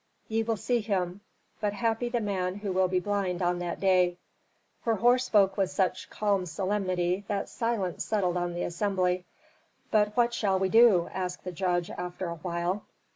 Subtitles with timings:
[0.27, 1.21] "Ye will see him.
[1.59, 4.17] But happy the man who will be blind on that day."
[4.83, 9.25] Herhor spoke with such calm solemnity that silence settled on the assembly.
[9.91, 12.83] "But what shall we do?" asked the judge after a while.